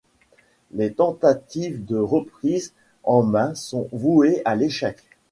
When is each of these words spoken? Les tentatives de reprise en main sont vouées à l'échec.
Les 0.71 0.91
tentatives 0.93 1.85
de 1.85 1.95
reprise 1.99 2.73
en 3.03 3.21
main 3.21 3.53
sont 3.53 3.87
vouées 3.93 4.41
à 4.45 4.55
l'échec. 4.55 4.97